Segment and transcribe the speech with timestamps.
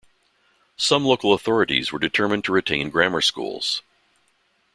[0.77, 3.83] Some local authorities were determined to retain grammar schools.